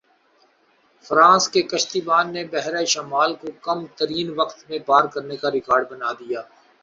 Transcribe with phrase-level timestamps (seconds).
[1.05, 5.51] France کے کشتی بان نے بحیرہ شمال کو کم ترین وقت میں پار کرنے کا
[5.51, 6.41] ریکارڈ بنا دیا